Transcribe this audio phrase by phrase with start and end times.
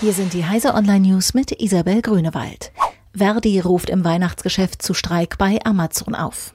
[0.00, 2.70] Hier sind die Heise Online News mit Isabel Grünewald.
[3.16, 6.54] Verdi ruft im Weihnachtsgeschäft zu Streik bei Amazon auf.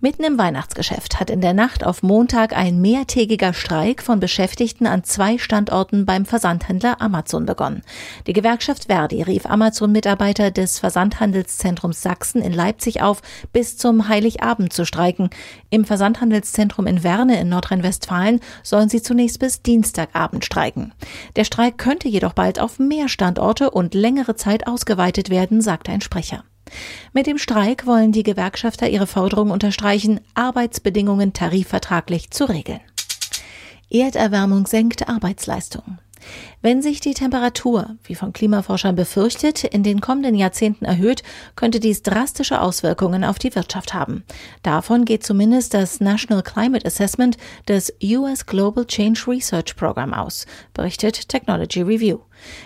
[0.00, 5.04] Mitten im Weihnachtsgeschäft hat in der Nacht auf Montag ein mehrtägiger Streik von Beschäftigten an
[5.04, 7.82] zwei Standorten beim Versandhändler Amazon begonnen.
[8.26, 13.22] Die Gewerkschaft Verdi rief Amazon-Mitarbeiter des Versandhandelszentrums Sachsen in Leipzig auf,
[13.52, 15.30] bis zum Heiligabend zu streiken.
[15.70, 20.92] Im Versandhandelszentrum in Werne in Nordrhein-Westfalen sollen sie zunächst bis Dienstagabend streiken.
[21.36, 26.02] Der Streik könnte jedoch bald auf mehr Standorte und längere Zeit ausgeweitet werden, sagte ein
[26.02, 26.44] Sprecher.
[27.12, 32.80] Mit dem Streik wollen die Gewerkschafter ihre Forderung unterstreichen, Arbeitsbedingungen tarifvertraglich zu regeln.
[33.90, 35.98] Erderwärmung senkt Arbeitsleistung.
[36.62, 41.22] Wenn sich die Temperatur, wie von Klimaforschern befürchtet, in den kommenden Jahrzehnten erhöht,
[41.54, 44.24] könnte dies drastische Auswirkungen auf die Wirtschaft haben.
[44.62, 47.36] Davon geht zumindest das National Climate Assessment
[47.68, 52.18] des US Global Change Research Program aus, berichtet Technology Review.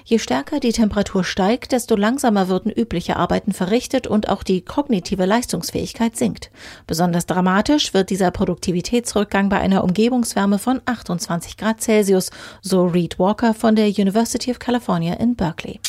[0.04, 5.26] Je stärker die Temperatur steigt, desto langsamer würden übliche Arbeiten verrichtet und auch die kognitive
[5.26, 6.50] Leistungsfähigkeit sinkt.
[6.86, 12.30] Besonders dramatisch wird dieser Produktivitätsrückgang bei einer Umgebungswärme von 28 Grad Celsius,
[12.60, 15.80] so Reed Walker von der University of California in Berkeley.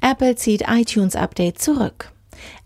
[0.00, 2.12] Apple zieht iTunes Update zurück.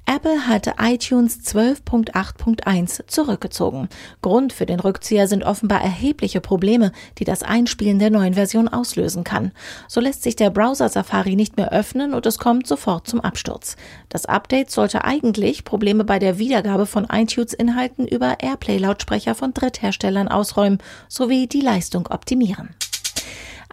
[0.06, 3.88] Apple hatte iTunes 12.8.1 zurückgezogen.
[4.20, 9.24] Grund für den Rückzieher sind offenbar erhebliche Probleme, die das Einspielen der neuen Version auslösen
[9.24, 9.52] kann.
[9.88, 13.76] So lässt sich der Browser Safari nicht mehr öffnen und es kommt sofort zum Absturz.
[14.10, 20.78] Das Update sollte eigentlich Probleme bei der Wiedergabe von iTunes-Inhalten über Airplay-Lautsprecher von Drittherstellern ausräumen
[21.08, 22.74] sowie die Leistung optimieren.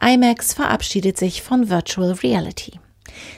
[0.02, 2.80] IMAX verabschiedet sich von Virtual Reality.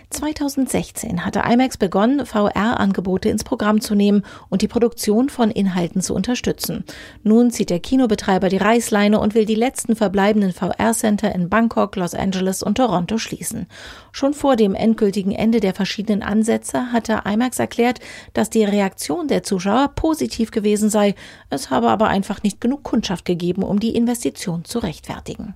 [0.09, 6.13] 2016 hatte IMAX begonnen, VR-Angebote ins Programm zu nehmen und die Produktion von Inhalten zu
[6.13, 6.83] unterstützen.
[7.23, 12.13] Nun zieht der Kinobetreiber die Reißleine und will die letzten verbleibenden VR-Center in Bangkok, Los
[12.13, 13.67] Angeles und Toronto schließen.
[14.11, 17.99] Schon vor dem endgültigen Ende der verschiedenen Ansätze hatte IMAX erklärt,
[18.33, 21.15] dass die Reaktion der Zuschauer positiv gewesen sei.
[21.49, 25.55] Es habe aber einfach nicht genug Kundschaft gegeben, um die Investition zu rechtfertigen.